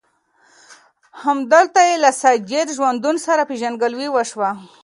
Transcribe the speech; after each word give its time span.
همدلته 1.23 1.79
یې 1.87 1.95
له 2.03 2.11
سجاد 2.21 2.67
ژوندون 2.77 3.15
سره 3.27 3.41
پېژندګلوي 3.49 4.07
وشوه. 4.11 4.49